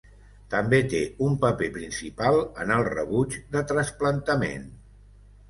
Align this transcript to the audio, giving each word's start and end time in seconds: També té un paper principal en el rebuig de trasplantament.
També 0.51 0.77
té 0.93 1.01
un 1.25 1.35
paper 1.43 1.67
principal 1.75 2.39
en 2.65 2.73
el 2.77 2.87
rebuig 2.89 3.37
de 3.59 3.65
trasplantament. 3.75 4.67